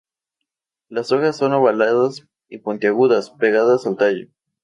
Las 0.89 1.11
hojas 1.11 1.37
son 1.37 1.53
ovaladas 1.53 2.27
y 2.49 2.57
puntiagudas, 2.57 3.29
pegadas 3.29 3.85
al 3.85 3.97
tallo. 3.97 4.29